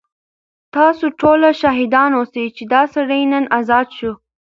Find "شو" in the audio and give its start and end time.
3.97-4.11